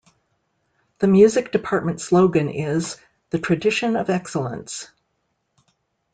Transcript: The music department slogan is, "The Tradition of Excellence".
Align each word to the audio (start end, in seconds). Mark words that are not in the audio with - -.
The 0.97 1.05
music 1.07 1.51
department 1.51 2.01
slogan 2.01 2.49
is, 2.49 2.97
"The 3.29 3.37
Tradition 3.37 3.95
of 3.95 4.09
Excellence". 4.09 4.89